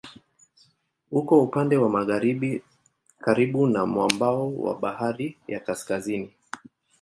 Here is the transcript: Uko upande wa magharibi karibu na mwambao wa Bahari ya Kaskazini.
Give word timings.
Uko 1.11 1.41
upande 1.43 1.77
wa 1.77 1.89
magharibi 1.89 2.63
karibu 3.21 3.67
na 3.67 3.85
mwambao 3.85 4.55
wa 4.57 4.75
Bahari 4.79 5.37
ya 5.47 5.59
Kaskazini. 5.59 6.31